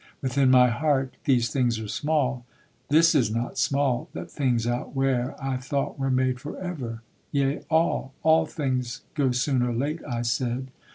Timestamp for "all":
7.69-8.11, 8.23-8.47